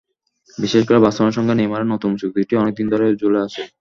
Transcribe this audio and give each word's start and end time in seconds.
বিশেষ 0.57 0.83
করে 0.87 0.99
বার্সেলোনার 0.99 1.37
সঙ্গে 1.37 1.53
নেইমারের 1.55 1.91
নতুন 1.93 2.11
চুক্তিটি 2.21 2.53
অনেক 2.57 2.73
দিন 2.79 2.87
ধরেই 2.91 3.19
ঝুলে 3.21 3.39
আছে। 3.45 3.61